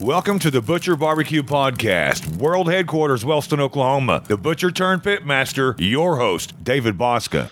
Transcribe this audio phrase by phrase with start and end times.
[0.00, 4.22] Welcome to the Butcher Barbecue Podcast, world headquarters, Wellston, Oklahoma.
[4.26, 7.50] The Butcher turned Pitmaster, your host, David Bouska.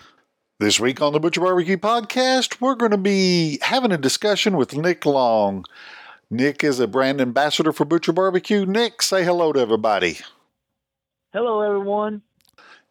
[0.61, 4.77] This week on the Butcher Barbecue Podcast, we're going to be having a discussion with
[4.77, 5.65] Nick Long.
[6.31, 8.67] Nick is a brand ambassador for Butcher Barbecue.
[8.67, 10.19] Nick, say hello to everybody.
[11.33, 12.21] Hello, everyone.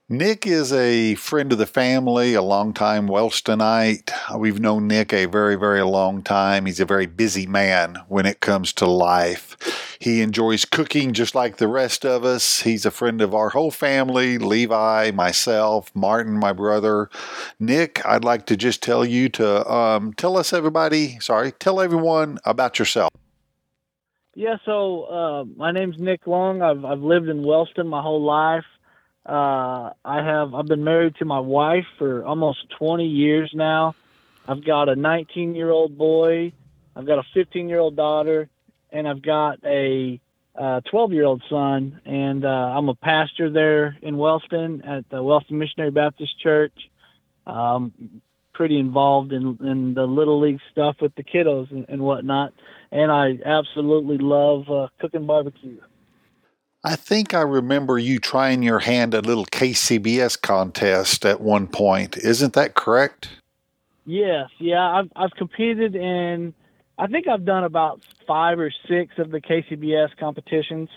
[0.10, 4.12] Nick is a friend of the family, a longtime Wellstonite.
[4.38, 6.66] We've known Nick a very, very long time.
[6.66, 9.56] He's a very busy man when it comes to life.
[10.00, 12.60] He enjoys cooking just like the rest of us.
[12.60, 17.10] He's a friend of our whole family Levi, myself, Martin, my brother.
[17.58, 22.40] Nick, I'd like to just tell you to um, tell us, everybody, sorry, tell everyone
[22.44, 23.10] about yourself.
[24.36, 26.62] Yeah, so uh, my name's Nick Long.
[26.62, 28.66] I've, I've lived in Wellston my whole life.
[29.26, 33.96] Uh, I have I've been married to my wife for almost 20 years now.
[34.48, 36.52] I've got a 19 year old boy,
[36.96, 38.50] I've got a 15 year old daughter,
[38.92, 40.20] and I've got a
[40.56, 42.02] 12 year old son.
[42.06, 46.74] And uh, I'm a pastor there in Wellston at the Wellston Missionary Baptist Church.
[47.46, 48.22] Um,
[48.54, 52.54] pretty involved in, in the little league stuff with the kiddos and, and whatnot.
[52.92, 55.80] And I absolutely love uh, cooking barbecue.
[56.84, 61.68] I think I remember you trying your hand at a little KCBS contest at one
[61.68, 62.18] point.
[62.18, 63.30] Isn't that correct?
[64.06, 64.86] Yes, yeah.
[64.86, 66.54] I've I've competed in
[66.98, 70.90] I think I've done about five or six of the KCBS competitions.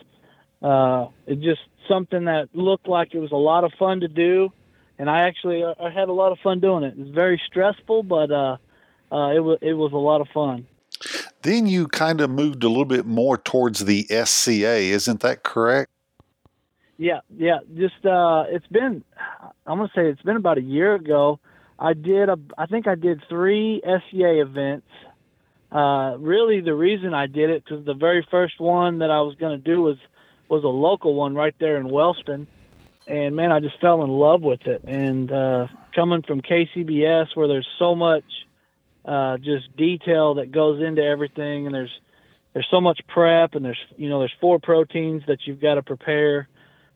[0.62, 4.50] Uh, just something that looked like it was a lot of fun to do,
[4.98, 6.94] and I actually uh, I had a lot of fun doing it.
[6.94, 8.56] It was very stressful, but uh,
[9.12, 10.66] uh, it was it was a lot of fun.
[11.46, 15.92] Then you kind of moved a little bit more towards the SCA, isn't that correct?
[16.98, 17.58] Yeah, yeah.
[17.76, 19.04] Just uh, it's been
[19.64, 21.38] I'm gonna say it's been about a year ago.
[21.78, 24.88] I did a I think I did three SCA events.
[25.70, 29.36] Uh, really, the reason I did it because the very first one that I was
[29.36, 29.98] gonna do was
[30.48, 32.48] was a local one right there in Wellston,
[33.06, 34.82] and man, I just fell in love with it.
[34.82, 38.24] And uh, coming from KCBS, where there's so much
[39.06, 42.00] uh, just detail that goes into everything, and there's
[42.52, 45.82] there's so much prep, and there's you know there's four proteins that you've got to
[45.82, 46.48] prepare.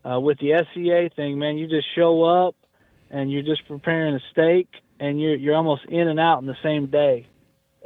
[0.02, 2.56] Uh, with the SCA thing, man, you just show up
[3.10, 6.56] and you're just preparing a steak, and you're you're almost in and out in the
[6.62, 7.26] same day,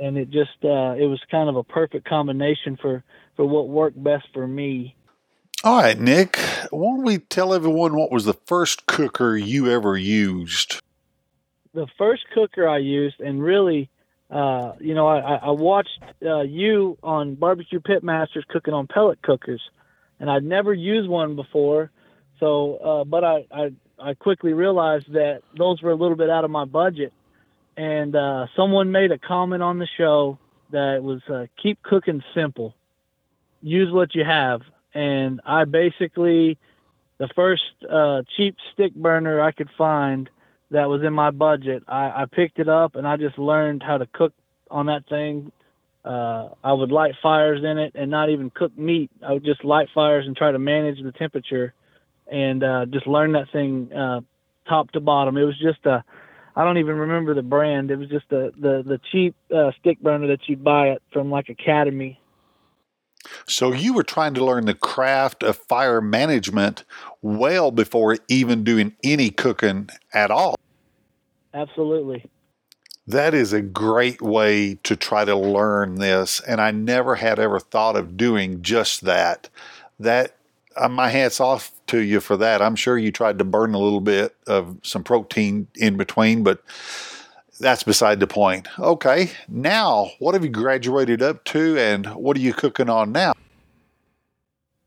[0.01, 3.03] and it just uh, it was kind of a perfect combination for
[3.37, 4.95] for what worked best for me.
[5.65, 6.37] All right, Nick,
[6.71, 10.81] why don't we tell everyone what was the first cooker you ever used?
[11.73, 13.89] The first cooker I used, and really
[14.31, 19.63] uh, you know, I, I watched uh, you on Barbecue Pitmasters cooking on pellet cookers,
[20.19, 21.91] and I'd never used one before.
[22.41, 26.45] So, uh, but I, I, I quickly realized that those were a little bit out
[26.45, 27.13] of my budget.
[27.77, 30.39] And uh, someone made a comment on the show
[30.71, 32.75] that was uh, keep cooking simple,
[33.63, 34.63] use what you have.
[34.95, 36.59] And I basically,
[37.19, 40.31] the first uh, cheap stick burner I could find
[40.71, 41.83] that was in my budget.
[41.89, 44.33] I, I picked it up and I just learned how to cook
[44.71, 45.53] on that thing.
[46.05, 49.11] Uh, I would light fires in it and not even cook meat.
[49.27, 51.73] I would just light fires and try to manage the temperature
[52.31, 54.21] and uh, just learn that thing uh,
[54.69, 55.37] top to bottom.
[55.37, 56.05] It was just a,
[56.57, 57.91] I don't even remember the brand.
[57.91, 61.31] It was just the the the cheap uh, stick burner that you buy it from
[61.31, 62.21] like Academy.
[63.47, 66.85] So you were trying to learn the craft of fire management
[67.23, 70.57] well before even doing any cooking at all.
[71.53, 72.29] Absolutely.
[73.07, 76.41] That is a great way to try to learn this.
[76.41, 79.51] And I never had ever thought of doing just that.
[79.99, 80.37] That,
[80.77, 82.63] uh, my hats off to you for that.
[82.63, 86.63] I'm sure you tried to burn a little bit of some protein in between, but
[87.65, 88.69] that's beside the point.
[88.79, 93.33] Okay, now what have you graduated up to and what are you cooking on now?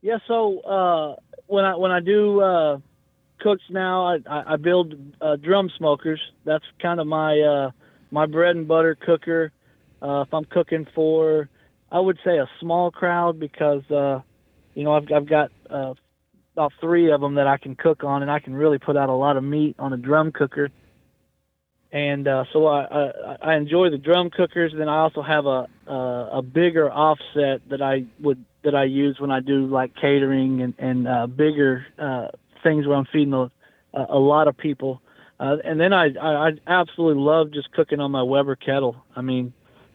[0.01, 1.16] Yeah, so uh,
[1.47, 2.79] when I when I do uh,
[3.39, 6.21] cooks now, I, I build uh, drum smokers.
[6.45, 7.71] That's kind of my uh,
[8.11, 9.51] my bread and butter cooker.
[10.01, 11.49] Uh, if I'm cooking for,
[11.91, 14.21] I would say a small crowd because uh,
[14.75, 15.96] you know I've I've got uh,
[16.53, 19.09] about three of them that I can cook on, and I can really put out
[19.09, 20.69] a lot of meat on a drum cooker.
[21.91, 24.73] And uh, so I, I I enjoy the drum cookers.
[24.78, 29.19] Then I also have a a, a bigger offset that I would that I use
[29.19, 32.28] when I do like catering and and uh, bigger uh,
[32.61, 33.49] things where I'm feeding a,
[33.93, 35.01] a lot of people.
[35.39, 38.97] Uh, and then I, I, I absolutely love just cooking on my Weber kettle.
[39.16, 39.53] I mean,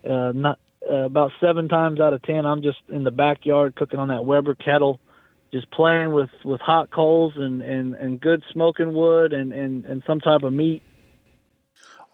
[0.09, 3.99] uh, not uh, about seven times out of ten, I'm just in the backyard cooking
[3.99, 5.01] on that Weber kettle,
[5.53, 10.03] just playing with, with hot coals and, and, and good smoking wood and, and, and
[10.07, 10.83] some type of meat.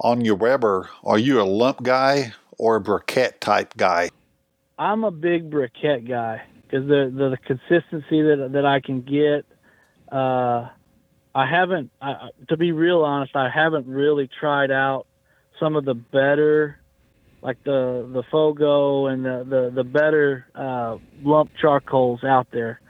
[0.01, 4.11] On your Weber, are you a lump guy or a briquette type guy?
[4.79, 6.43] I'm a big briquette guy.
[6.69, 9.45] because the, the, the consistency that that I can get.
[10.11, 10.69] Uh,
[11.35, 15.07] I haven't, I, to be real honest, I haven't really tried out
[15.61, 16.79] some of the better,
[17.43, 22.81] like the the Fogo and the the, the better uh, lump charcoals out there.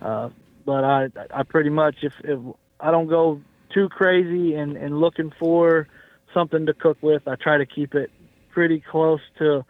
[0.00, 0.30] Uh,
[0.64, 2.38] but I I pretty much if, if
[2.80, 3.40] I don't go
[3.74, 5.88] too crazy and, and looking for
[6.34, 8.10] something to cook with, I try to keep it
[8.50, 9.64] pretty close to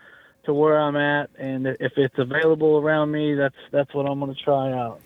[0.44, 4.34] to where I'm at, and if it's available around me, that's that's what I'm going
[4.34, 5.00] to try out.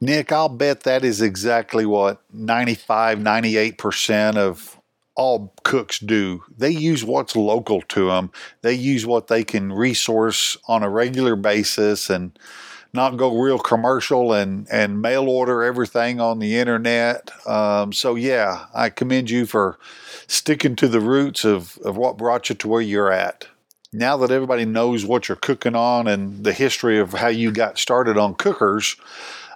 [0.00, 4.80] Nick, I'll bet that is exactly what 95, 98% of
[5.16, 6.42] all cooks do.
[6.56, 8.30] They use what's local to them.
[8.62, 12.38] They use what they can resource on a regular basis and
[12.94, 17.30] not go real commercial and, and mail order everything on the internet.
[17.46, 19.78] Um, so, yeah, I commend you for
[20.26, 23.48] sticking to the roots of, of what brought you to where you're at.
[23.92, 27.78] Now that everybody knows what you're cooking on and the history of how you got
[27.78, 28.96] started on cookers,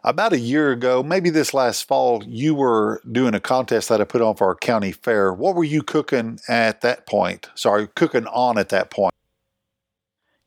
[0.04, 4.04] about a year ago, maybe this last fall, you were doing a contest that I
[4.04, 5.32] put on for our county fair.
[5.32, 7.50] What were you cooking at that point?
[7.54, 9.12] Sorry, cooking on at that point.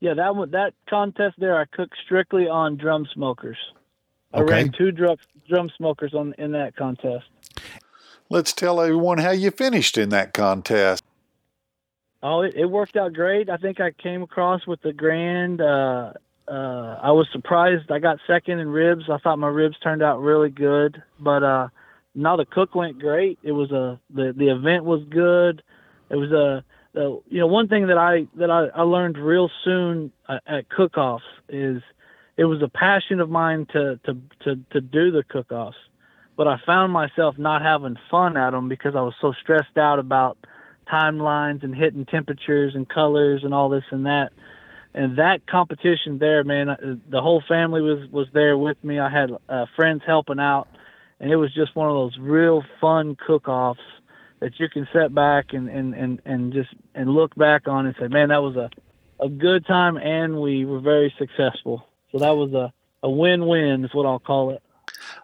[0.02, 3.56] Yeah, that one, that contest there, I cooked strictly on drum smokers.
[4.34, 4.52] I okay.
[4.52, 5.16] ran two drum
[5.48, 7.26] drum smokers on in that contest.
[8.28, 11.04] Let's tell everyone how you finished in that contest.
[12.20, 13.48] Oh, it, it worked out great.
[13.48, 16.14] I think I came across with the grand uh,
[16.48, 17.92] uh, I was surprised.
[17.92, 19.04] I got second in ribs.
[19.08, 21.68] I thought my ribs turned out really good, but uh,
[22.16, 23.38] now the cook went great.
[23.44, 25.62] It was a the the event was good.
[26.10, 29.50] It was a the, you know one thing that I that I, I learned real
[29.64, 31.82] soon at, at cook-offs is
[32.36, 35.76] it was a passion of mine to to to to do the cook-offs,
[36.36, 39.98] but I found myself not having fun at them because I was so stressed out
[39.98, 40.38] about
[40.92, 44.32] timelines and hitting temperatures and colors and all this and that
[44.94, 46.76] and that competition there, man, uh,
[47.08, 48.98] the whole family was was there with me.
[48.98, 50.68] I had uh, friends helping out,
[51.20, 53.80] and it was just one of those real fun cook-offs
[54.42, 57.94] that you can set back and and and and just and look back on and
[57.98, 58.68] say, man, that was a
[59.20, 61.86] a good time, and we were very successful.
[62.10, 62.72] So that was a
[63.04, 64.62] a win-win, is what I'll call it.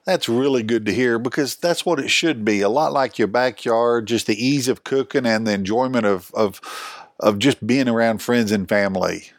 [0.04, 2.60] That's really good to hear because that's what it should be.
[2.60, 6.60] A lot like your backyard, just the ease of cooking and the enjoyment of of
[7.18, 9.32] of just being around friends and family.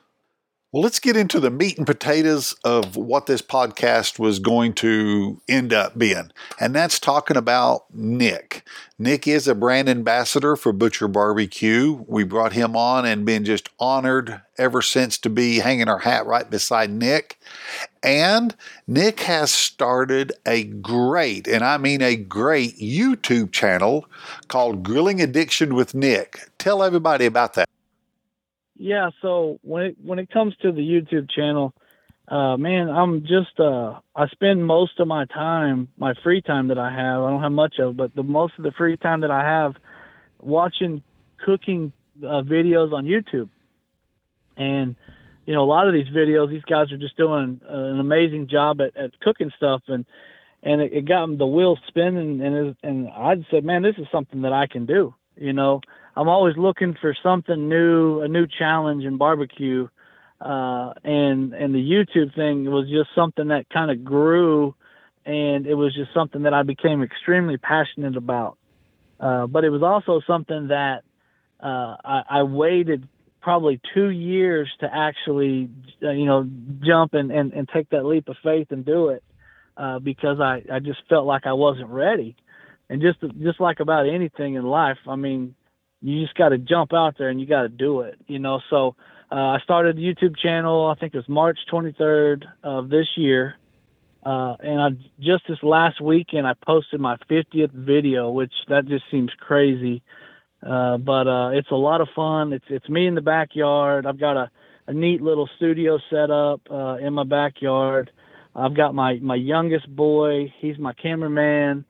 [0.71, 5.41] Well, let's get into the meat and potatoes of what this podcast was going to
[5.49, 6.29] end up being.
[6.59, 8.67] And that's talking about Nick.
[8.99, 12.03] Nick is a brand ambassador for Butcher Barbecue.
[12.05, 16.27] We brought him on and been just honored ever since to be hanging our hat
[16.27, 17.39] right beside Nick.
[18.03, 18.55] And
[18.85, 24.05] Nick has started a great, and I mean a great YouTube channel
[24.49, 26.47] called Grilling Addiction with Nick.
[26.59, 27.67] Tell everybody about that.
[28.79, 31.73] Yeah, so when it when it comes to the YouTube channel,
[32.29, 36.77] uh, man, I'm just uh, I spend most of my time, my free time that
[36.77, 37.21] I have.
[37.21, 39.75] I don't have much of, but the most of the free time that I have,
[40.39, 41.03] watching
[41.45, 41.91] cooking
[42.23, 43.49] uh, videos on YouTube,
[44.55, 44.95] and
[45.45, 48.79] you know a lot of these videos, these guys are just doing an amazing job
[48.79, 50.05] at, at cooking stuff, and
[50.63, 54.43] and it, it got the wheels spinning, and and I said, man, this is something
[54.43, 55.81] that I can do, you know.
[56.15, 59.87] I'm always looking for something new, a new challenge in barbecue.
[60.41, 64.73] Uh, and and the YouTube thing was just something that kind of grew,
[65.25, 68.57] and it was just something that I became extremely passionate about.
[69.19, 71.03] Uh, but it was also something that
[71.61, 73.07] uh, I, I waited
[73.41, 75.69] probably two years to actually,
[76.03, 76.47] uh, you know,
[76.85, 79.23] jump and, and, and take that leap of faith and do it
[79.77, 82.35] uh, because I, I just felt like I wasn't ready.
[82.89, 85.53] And just just like about anything in life, I mean,
[86.01, 88.61] you just got to jump out there and you got to do it, you know.
[88.69, 88.95] So
[89.31, 90.87] uh, I started a YouTube channel.
[90.87, 93.55] I think it was March 23rd of this year,
[94.25, 99.03] uh, and I just this last weekend I posted my 50th video, which that just
[99.11, 100.01] seems crazy,
[100.65, 102.53] uh, but uh, it's a lot of fun.
[102.53, 104.07] It's it's me in the backyard.
[104.07, 104.49] I've got a,
[104.87, 108.09] a neat little studio set up uh, in my backyard.
[108.55, 110.51] I've got my my youngest boy.
[110.59, 111.85] He's my cameraman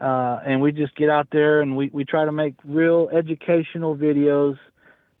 [0.00, 3.96] uh, and we just get out there and we, we try to make real educational
[3.96, 4.58] videos.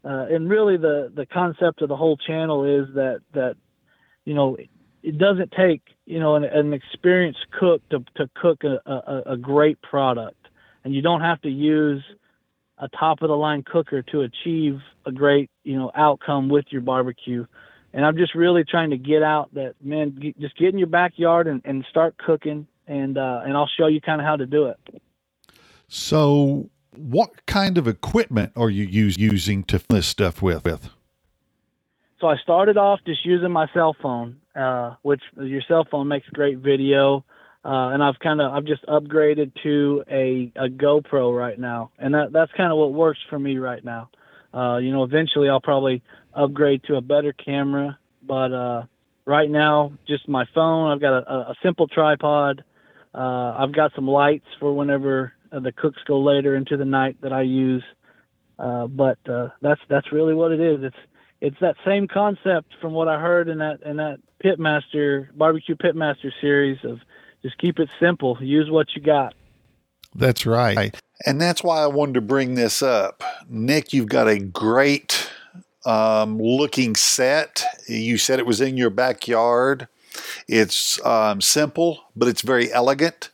[0.04, 3.56] Uh, and really, the the concept of the whole channel is that that
[4.24, 4.56] you know
[5.02, 9.36] it doesn't take you know an, an experienced cook to to cook a, a, a
[9.36, 10.48] great product,
[10.82, 12.02] and you don't have to use
[12.78, 16.82] a top of the line cooker to achieve a great you know outcome with your
[16.82, 17.46] barbecue.
[17.94, 21.46] And i'm just really trying to get out that man just get in your backyard
[21.46, 24.66] and, and start cooking and uh, and I'll show you kind of how to do
[24.66, 24.78] it.
[25.88, 30.64] So, what kind of equipment are you use, using to this stuff with?
[30.64, 30.90] With
[32.24, 36.26] so I started off just using my cell phone, uh, which your cell phone makes
[36.30, 37.24] great video.
[37.62, 42.14] Uh, and I've kind of I've just upgraded to a, a GoPro right now, and
[42.14, 44.10] that that's kind of what works for me right now.
[44.54, 46.02] Uh, you know, eventually I'll probably
[46.34, 48.82] upgrade to a better camera, but uh,
[49.26, 50.92] right now just my phone.
[50.92, 52.64] I've got a, a simple tripod.
[53.14, 57.16] Uh, I've got some lights for whenever uh, the cooks go later into the night
[57.22, 57.84] that I use.
[58.58, 60.82] Uh, but uh, that's that's really what it is.
[60.82, 60.96] It's
[61.40, 66.30] it's that same concept from what I heard in that in that Pitmaster barbecue Pitmaster
[66.40, 67.00] series of
[67.42, 68.38] just keep it simple.
[68.40, 69.34] Use what you got.
[70.14, 70.96] That's right.
[71.26, 73.22] And that's why I wanted to bring this up.
[73.48, 75.30] Nick, you've got a great
[75.84, 77.64] um, looking set.
[77.88, 79.88] You said it was in your backyard.
[80.48, 83.30] It's um, simple, but it's very elegant.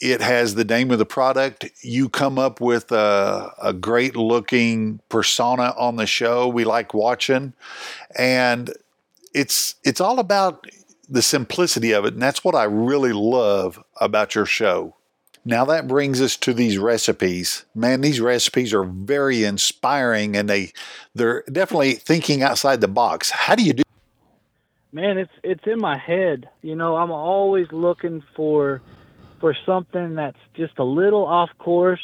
[0.00, 1.70] It has the name of the product.
[1.82, 6.48] You come up with a, a great looking persona on the show.
[6.48, 7.52] We like watching.
[8.18, 8.72] And
[9.32, 10.66] it's it's all about
[11.08, 12.14] the simplicity of it.
[12.14, 14.96] And that's what I really love about your show.
[15.44, 17.64] Now that brings us to these recipes.
[17.74, 20.72] Man, these recipes are very inspiring and they
[21.14, 23.30] they're definitely thinking outside the box.
[23.30, 23.81] How do you do
[24.92, 26.48] Man, it's it's in my head.
[26.60, 28.82] You know, I'm always looking for
[29.40, 32.02] for something that's just a little off course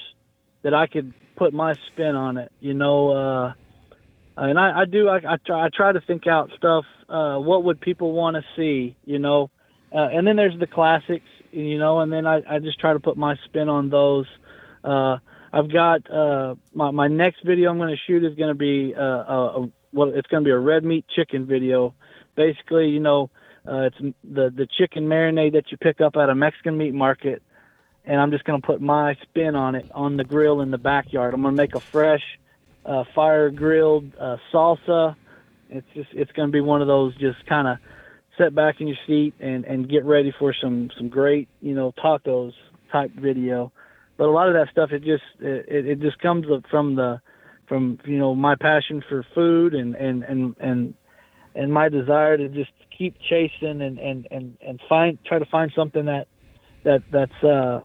[0.62, 2.50] that I could put my spin on it.
[2.60, 3.52] You know, uh
[4.36, 7.64] and I, I do I, I try I try to think out stuff uh what
[7.64, 9.50] would people want to see, you know.
[9.94, 13.00] Uh, and then there's the classics you know, and then I, I just try to
[13.00, 14.26] put my spin on those.
[14.84, 15.18] Uh,
[15.52, 18.94] I've got uh, my my next video I'm going to shoot is going to be
[18.94, 21.94] uh, a, a well, it's going to be a red meat chicken video.
[22.38, 23.30] Basically, you know,
[23.66, 27.42] uh, it's the the chicken marinade that you pick up at a Mexican meat market,
[28.04, 30.78] and I'm just going to put my spin on it on the grill in the
[30.78, 31.34] backyard.
[31.34, 32.22] I'm going to make a fresh
[32.86, 35.16] uh, fire grilled uh, salsa.
[35.68, 37.78] It's just it's going to be one of those just kind of
[38.38, 41.92] sit back in your seat and and get ready for some some great you know
[41.92, 42.52] tacos
[42.92, 43.72] type video
[44.16, 47.20] but a lot of that stuff it just it, it just comes from the
[47.66, 50.94] from you know my passion for food and and and and
[51.58, 55.70] and my desire to just keep chasing and and and and find try to find
[55.76, 56.28] something that
[56.84, 57.80] that that's uh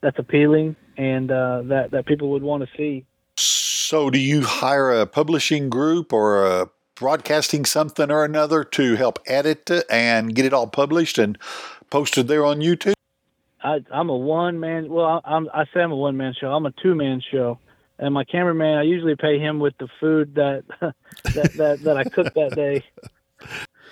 [0.00, 3.04] that's appealing and uh that that people would want to see
[3.36, 9.18] so do you hire a publishing group or a broadcasting something or another to help
[9.26, 11.38] edit it and get it all published and
[11.88, 12.92] posted there on YouTube?
[13.64, 14.88] I, I'm a one man.
[14.90, 16.52] Well, I'm, I say I'm a one man show.
[16.52, 17.58] I'm a two man show,
[18.00, 18.78] and my cameraman.
[18.78, 22.82] I usually pay him with the food that that, that that I cook that day.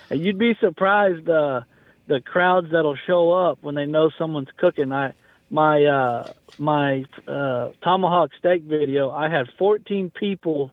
[0.09, 1.61] And you'd be surprised uh,
[2.07, 4.91] the crowds that'll show up when they know someone's cooking.
[4.91, 5.13] I
[5.49, 9.11] my uh, my uh, tomahawk steak video.
[9.11, 10.71] I had 14 people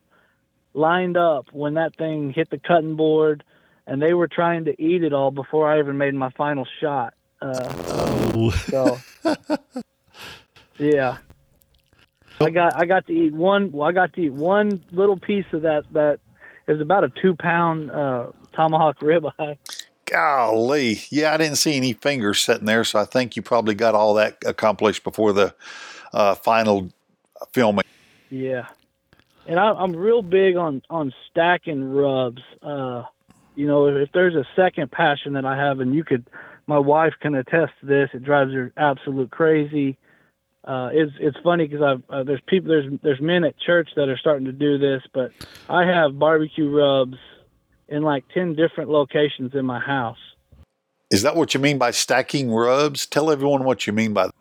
[0.75, 3.45] lined up when that thing hit the cutting board,
[3.87, 7.14] and they were trying to eat it all before I even made my final shot.
[7.40, 7.73] Uh,
[8.35, 8.50] oh.
[8.50, 8.99] So,
[10.78, 11.19] yeah,
[12.40, 13.73] I got I got to eat one.
[13.73, 15.85] Well, I got to eat one little piece of that.
[15.93, 16.21] That
[16.69, 19.59] is about a two pound uh, tomahawk ribeye.
[20.05, 23.95] Golly, yeah, I didn't see any fingers sitting there, so I think you probably got
[23.95, 25.55] all that accomplished before the
[26.12, 26.90] uh, final
[27.52, 27.85] filming.
[28.31, 28.69] Yeah,
[29.47, 32.43] and I, I'm real big on on stacking rubs.
[32.62, 33.05] Uh,
[33.57, 36.28] you know, if there's a second passion that I have, and you could,
[36.66, 38.11] my wife can attest to this.
[38.12, 39.97] It drives her absolute crazy.
[40.66, 44.08] Uh, it's it's funny because I've uh, there's people there's there's men at church that
[44.08, 45.30] are starting to do this, but
[45.68, 47.16] I have barbecue rubs
[47.88, 50.18] in like ten different locations in my house.
[51.11, 53.06] Is that what you mean by stacking rubs?
[53.06, 54.35] Tell everyone what you mean by that.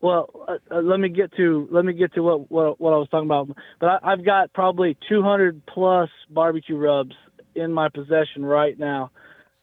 [0.00, 2.96] Well, uh, uh, let me get to let me get to what what, what I
[2.96, 3.48] was talking about.
[3.78, 7.14] But I, I've got probably 200 plus barbecue rubs
[7.54, 9.12] in my possession right now.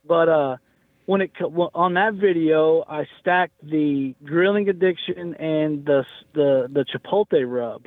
[0.07, 0.57] But uh,
[1.05, 7.43] when it on that video, I stacked the grilling addiction and the the the chipotle
[7.47, 7.85] rub,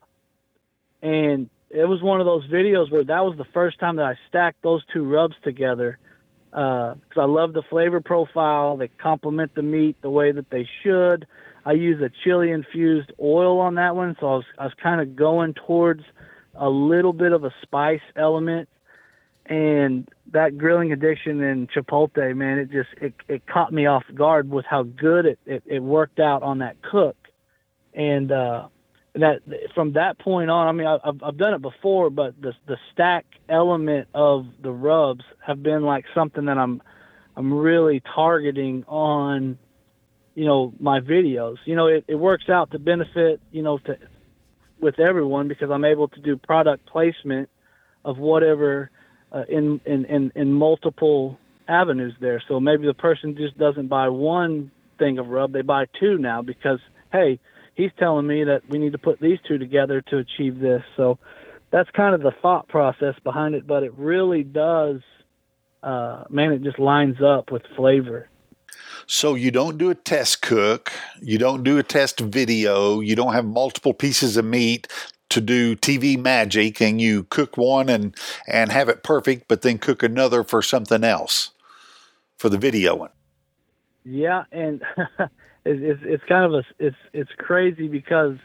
[1.02, 4.14] and it was one of those videos where that was the first time that I
[4.28, 5.98] stacked those two rubs together
[6.50, 8.76] because uh, I love the flavor profile.
[8.76, 11.26] They complement the meat the way that they should.
[11.66, 15.00] I use a chili infused oil on that one, so I was I was kind
[15.00, 16.04] of going towards
[16.54, 18.68] a little bit of a spice element,
[19.48, 24.50] and that grilling addiction and chipotle, man, it just it, it caught me off guard
[24.50, 27.16] with how good it, it, it worked out on that cook,
[27.94, 28.68] and uh,
[29.14, 29.40] that
[29.74, 33.24] from that point on, I mean, I've I've done it before, but the the stack
[33.48, 36.82] element of the rubs have been like something that I'm
[37.36, 39.58] I'm really targeting on
[40.34, 41.56] you know my videos.
[41.64, 43.96] You know it, it works out to benefit you know to
[44.80, 47.48] with everyone because i'm able to do product placement
[48.04, 48.90] of whatever
[49.32, 52.42] uh, in, in in in multiple avenues there.
[52.48, 56.42] So maybe the person just doesn't buy one thing of rub; they buy two now
[56.42, 56.80] because
[57.12, 57.38] hey,
[57.74, 60.82] he's telling me that we need to put these two together to achieve this.
[60.96, 61.18] So
[61.70, 63.66] that's kind of the thought process behind it.
[63.66, 65.00] But it really does,
[65.82, 68.28] uh, man, it just lines up with flavor.
[69.06, 70.92] So you don't do a test cook,
[71.22, 74.86] you don't do a test video, you don't have multiple pieces of meat
[75.30, 78.14] to do TV magic and you cook one and
[78.46, 81.50] and have it perfect but then cook another for something else
[82.38, 83.10] for the video one.
[84.04, 84.82] Yeah, and
[85.18, 85.30] it's,
[85.64, 88.36] it's it's kind of a it's it's crazy because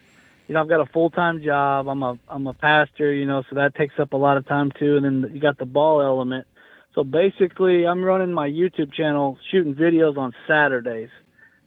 [0.47, 1.87] you know I've got a full time job.
[1.87, 4.71] I'm a I'm a pastor, you know, so that takes up a lot of time
[4.71, 4.97] too.
[4.97, 6.47] And then you got the ball element.
[6.95, 11.09] So basically, I'm running my YouTube channel, shooting videos on Saturdays.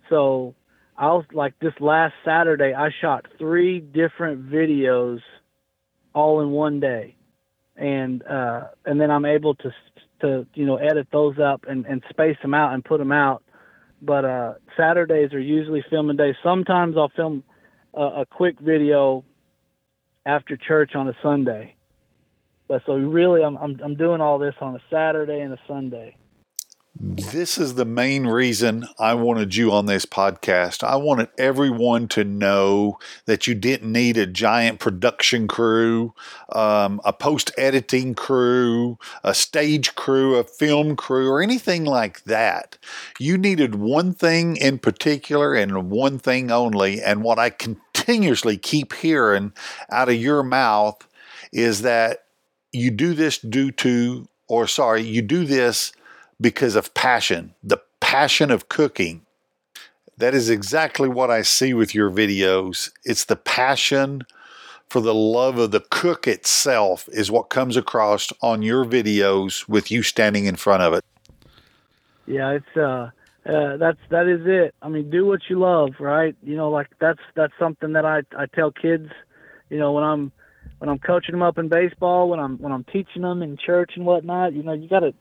[0.08, 0.54] So
[0.98, 5.20] I was like this last Saturday, I shot three different videos
[6.14, 7.16] all in one day,
[7.76, 9.70] and uh, and then I'm able to
[10.22, 13.42] to you know edit those up and, and space them out and put them out
[14.02, 16.34] but uh, Saturdays are usually filming days.
[16.42, 17.42] Sometimes I'll film
[17.94, 19.24] a, a quick video
[20.24, 21.74] after church on a Sunday.
[22.68, 26.16] But so really, I'm, I'm I'm doing all this on a Saturday and a Sunday.
[26.98, 30.82] This is the main reason I wanted you on this podcast.
[30.82, 36.14] I wanted everyone to know that you didn't need a giant production crew,
[36.52, 42.78] um, a post editing crew, a stage crew, a film crew, or anything like that.
[43.18, 47.02] You needed one thing in particular and one thing only.
[47.02, 49.52] And what I continuously keep hearing
[49.90, 51.06] out of your mouth
[51.52, 52.24] is that
[52.72, 55.92] you do this due to, or sorry, you do this
[56.40, 59.22] because of passion, the passion of cooking.
[60.18, 62.90] That is exactly what I see with your videos.
[63.04, 64.22] It's the passion
[64.88, 69.90] for the love of the cook itself is what comes across on your videos with
[69.90, 71.04] you standing in front of it.
[72.26, 73.10] Yeah, it's uh,
[73.46, 74.74] uh that's that is it.
[74.80, 76.34] I mean, do what you love, right?
[76.42, 79.10] You know, like that's that's something that I I tell kids,
[79.68, 80.32] you know, when I'm
[80.78, 83.92] when I'm coaching them up in baseball, when I'm when I'm teaching them in church
[83.96, 85.14] and whatnot, you know, you got to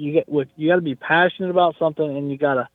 [0.00, 2.68] you get with you got to be passionate about something, and you gotta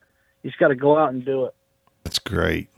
[0.44, 1.56] you just got to go out and do it.
[2.04, 2.70] That's great.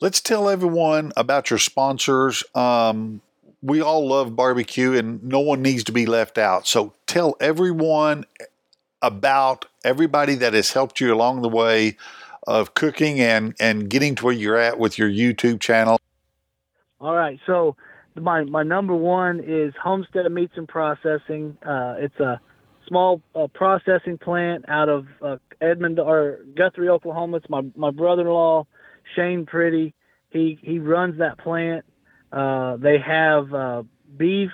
[0.00, 2.44] Let's tell everyone about your sponsors.
[2.54, 3.20] Um,
[3.60, 6.66] we all love barbecue, and no one needs to be left out.
[6.66, 8.24] So tell everyone
[9.02, 11.96] about everybody that has helped you along the way
[12.46, 15.98] of cooking and and getting to where you're at with your YouTube channel.
[17.00, 17.76] All right, so
[18.14, 21.56] my my number one is Homestead Meats and Processing.
[21.66, 22.40] Uh, it's a
[22.86, 27.38] small uh, processing plant out of uh, Edmond or Guthrie, Oklahoma.
[27.38, 28.66] It's my my brother-in-law,
[29.14, 29.94] Shane Pretty.
[30.30, 31.84] He he runs that plant.
[32.32, 33.82] Uh, they have uh,
[34.16, 34.50] beef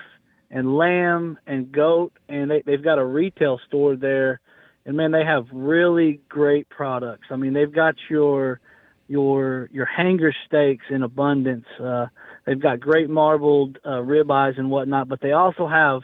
[0.51, 4.41] and lamb and goat, and they they've got a retail store there.
[4.85, 7.27] And man, they have really great products.
[7.29, 8.59] I mean, they've got your
[9.07, 11.65] your your hanger steaks in abundance.
[11.81, 12.07] Uh,
[12.45, 16.01] they've got great marbled uh, ribeyes and whatnot, but they also have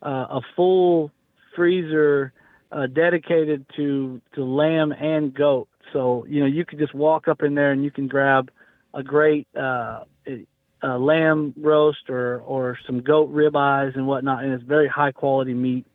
[0.00, 1.10] a full
[1.58, 2.32] freezer
[2.70, 5.68] uh, dedicated to to lamb and goat.
[5.92, 8.50] So you know you could just walk up in there and you can grab
[8.94, 10.04] a great uh,
[10.82, 15.54] a lamb roast or or some goat ribeyes and whatnot, and it's very high quality
[15.54, 15.86] meat.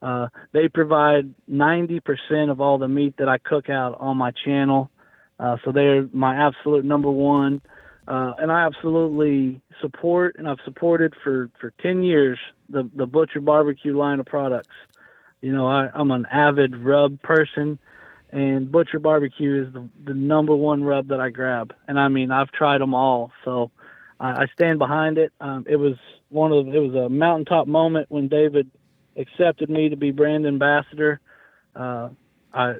[0.00, 4.90] Uh, they provide 90% of all the meat that I cook out on my channel,
[5.38, 7.62] uh, so they're my absolute number one.
[8.08, 12.36] Uh, and I absolutely support, and I've supported for, for 10 years
[12.68, 14.74] the the Butcher Barbecue line of products.
[15.42, 17.78] You know, I, I'm an avid rub person,
[18.30, 21.74] and Butcher Barbecue is the, the number one rub that I grab.
[21.88, 23.70] And I mean, I've tried them all, so
[24.20, 25.32] I, I stand behind it.
[25.40, 25.96] Um, it was
[26.28, 28.70] one of it was a mountaintop moment when David
[29.16, 31.20] accepted me to be brand ambassador.
[31.74, 32.10] Uh,
[32.54, 32.76] I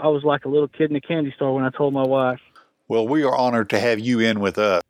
[0.00, 2.40] I was like a little kid in a candy store when I told my wife.
[2.86, 4.82] Well, we are honored to have you in with us.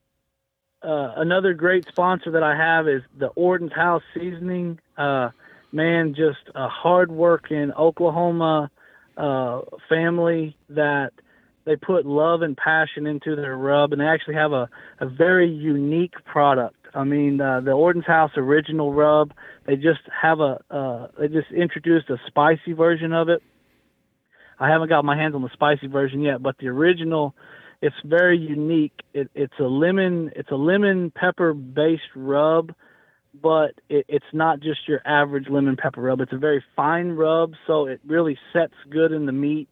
[0.82, 4.78] Uh, another great sponsor that I have is the Orton's House Seasoning.
[4.96, 5.30] Uh,
[5.72, 8.70] man, just a hardworking Oklahoma
[9.16, 11.12] uh, family that
[11.64, 15.50] they put love and passion into their rub, and they actually have a, a very
[15.50, 16.76] unique product.
[16.94, 19.32] I mean, uh, the Orton's House original rub,
[19.66, 23.42] they just have a, uh, they just introduced a spicy version of it.
[24.58, 27.34] I haven't got my hands on the spicy version yet, but the original,
[27.82, 28.94] it's very unique.
[29.12, 32.74] It, it's a lemon, it's a lemon pepper based rub
[33.42, 36.20] but it, it's not just your average lemon pepper rub.
[36.20, 39.68] It's a very fine rub, so it really sets good in the meat.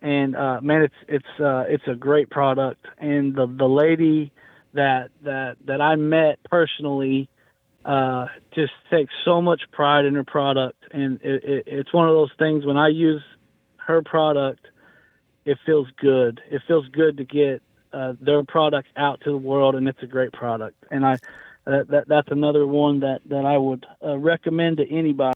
[0.00, 2.86] And uh, man, it's it's uh, it's a great product.
[2.98, 4.32] And the the lady
[4.74, 7.28] that that that I met personally
[7.84, 12.14] uh, just takes so much pride in her product, and it, it, it's one of
[12.14, 12.64] those things.
[12.64, 13.22] When I use
[13.76, 14.66] her product,
[15.44, 16.40] it feels good.
[16.50, 20.06] It feels good to get uh, their product out to the world, and it's a
[20.06, 20.76] great product.
[20.90, 21.16] And I
[21.68, 25.34] that, that that's another one that that I would uh, recommend to anybody.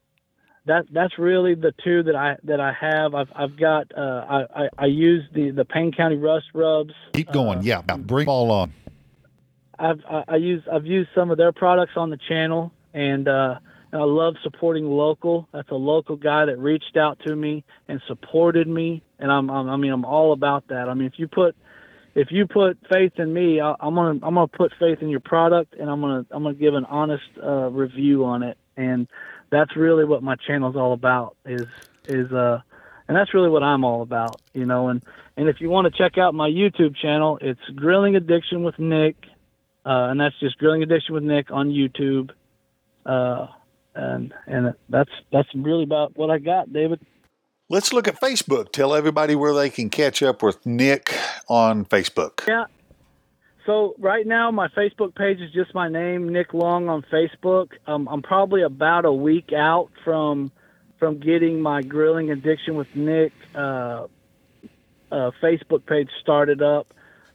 [0.64, 3.14] That that's really the two that I that I have.
[3.14, 6.94] I've I've got uh, I, I I use the the Payne County Rust rubs.
[7.12, 7.58] Keep going.
[7.58, 8.72] Uh, yeah, bring all on.
[9.78, 13.56] I've I, I use I've used some of their products on the channel, and uh,
[13.92, 15.48] and I love supporting local.
[15.52, 19.68] That's a local guy that reached out to me and supported me, and I'm, I'm
[19.68, 20.88] I mean I'm all about that.
[20.88, 21.56] I mean if you put
[22.14, 25.20] if you put faith in me, I, I'm gonna I'm gonna put faith in your
[25.20, 29.08] product, and I'm gonna I'm gonna give an honest uh, review on it, and
[29.50, 31.36] that's really what my channel's all about.
[31.46, 31.66] Is
[32.06, 32.60] is uh,
[33.08, 34.88] and that's really what I'm all about, you know.
[34.88, 35.02] And
[35.36, 39.16] and if you want to check out my YouTube channel, it's Grilling Addiction with Nick,
[39.84, 42.30] uh, and that's just Grilling Addiction with Nick on YouTube.
[43.04, 43.46] Uh,
[43.94, 47.00] and and that's that's really about what I got, David.
[47.72, 48.70] Let's look at Facebook.
[48.70, 51.16] Tell everybody where they can catch up with Nick
[51.48, 52.46] on Facebook.
[52.46, 52.66] Yeah.
[53.64, 57.68] So right now, my Facebook page is just my name, Nick Long, on Facebook.
[57.86, 60.52] Um, I'm probably about a week out from
[60.98, 64.06] from getting my grilling addiction with Nick uh,
[65.10, 66.88] uh, Facebook page started up,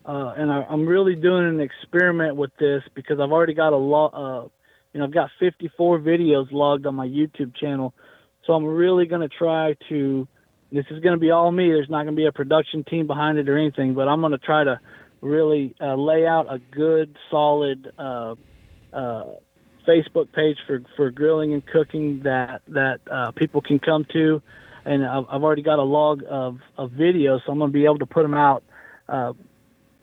[0.06, 3.78] uh, and I, am really doing an experiment with this because I've already got a
[3.78, 4.10] lot.
[4.10, 4.48] Uh,
[4.94, 7.96] you know, I've got 54 videos logged on my YouTube channel,
[8.48, 10.28] so I'm really going to try to.
[10.72, 11.68] This is going to be all me.
[11.68, 14.32] There's not going to be a production team behind it or anything, but I'm going
[14.32, 14.80] to try to
[15.22, 18.36] really uh, lay out a good, solid uh,
[18.92, 19.24] uh,
[19.88, 24.42] Facebook page for, for grilling and cooking that that uh, people can come to.
[24.86, 27.86] And I've, I've already got a log of, of videos, so I'm going to be
[27.86, 28.64] able to put them out
[29.10, 29.34] uh,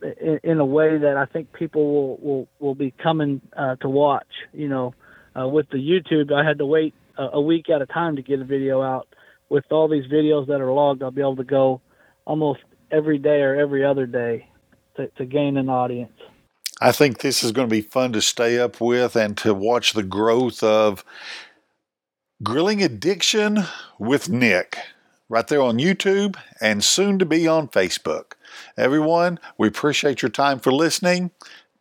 [0.02, 3.88] in, in, a way that I think people will will, will be coming uh, to
[3.88, 4.28] watch.
[4.52, 4.94] You know,
[5.34, 8.44] with the YouTube, I had to wait a, week at a time to get a
[8.44, 9.08] video out.
[9.48, 11.80] With all these videos that are logged, I'll be able to go
[12.24, 14.48] almost every day or every other day
[14.96, 16.12] to, to gain an audience.
[16.80, 19.92] I think this is going to be fun to stay up with and to watch
[19.92, 21.04] the growth of
[22.42, 23.64] Grilling Addiction
[23.98, 24.78] with Nick
[25.28, 28.32] right there on YouTube and soon to be on Facebook.
[28.76, 31.30] Everyone, we appreciate your time for listening.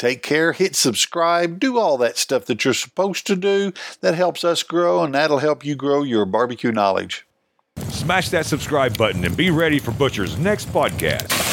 [0.04, 3.72] Take care, hit subscribe, do all that stuff that you're supposed to do.
[4.02, 7.26] That helps us grow and that'll help you grow your barbecue knowledge.
[7.88, 11.53] Smash that subscribe button and be ready for Butcher's next podcast.